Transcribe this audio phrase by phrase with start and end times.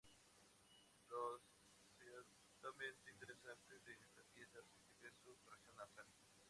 [1.09, 1.39] Lo
[1.95, 6.09] ciertamente interesante de esta pieza artística es su decoración nazarí.